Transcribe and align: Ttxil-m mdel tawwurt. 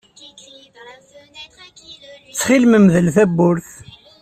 Ttxil-m 2.31 2.73
mdel 2.85 3.07
tawwurt. 3.15 3.69